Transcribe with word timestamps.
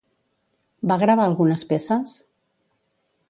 Va 0.91 0.97
gravar 1.03 1.27
algunes 1.31 1.65
peces? 1.73 2.17